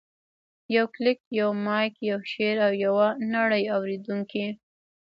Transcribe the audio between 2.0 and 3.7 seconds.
یو شعر، او یوه نړۍ